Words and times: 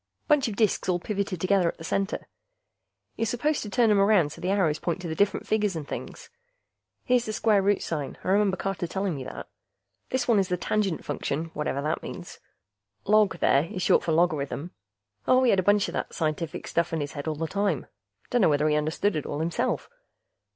Bunch 0.27 0.47
of 0.47 0.55
disks 0.55 0.89
all 0.89 0.97
pivoted 0.97 1.39
together 1.39 1.67
at 1.67 1.77
the 1.77 1.83
center; 1.83 2.27
you're 3.17 3.27
supposed 3.27 3.61
to 3.61 3.69
turn 3.69 3.91
'em 3.91 3.99
around 3.99 4.31
so 4.31 4.41
the 4.41 4.49
arrows 4.49 4.79
point 4.79 4.99
to 4.99 5.07
the 5.07 5.13
different 5.13 5.45
figures 5.45 5.75
and 5.75 5.87
things. 5.87 6.31
Here's 7.03 7.25
the 7.27 7.33
square 7.33 7.61
root 7.61 7.83
sign, 7.83 8.17
I 8.23 8.29
remember 8.29 8.57
Carter 8.57 8.87
telling 8.87 9.13
me 9.13 9.23
that. 9.25 9.47
This 10.09 10.27
one 10.27 10.39
is 10.39 10.47
the 10.47 10.57
Tangent 10.57 11.05
Function, 11.05 11.51
whatever 11.53 11.83
that 11.83 12.01
means. 12.01 12.39
Log, 13.05 13.37
there, 13.41 13.65
is 13.65 13.83
short 13.83 14.01
for 14.03 14.11
logarithm. 14.11 14.71
Oh, 15.27 15.43
he 15.43 15.51
had 15.51 15.59
a 15.59 15.61
bunch 15.61 15.87
of 15.87 15.93
that 15.93 16.15
scientific 16.15 16.67
stuff 16.67 16.91
in 16.93 16.99
his 16.99 17.11
head 17.13 17.27
all 17.27 17.35
the 17.35 17.45
time; 17.45 17.85
dunno 18.31 18.49
whether 18.49 18.67
he 18.67 18.75
understood 18.75 19.15
it 19.15 19.27
all 19.27 19.39
himself. 19.39 19.87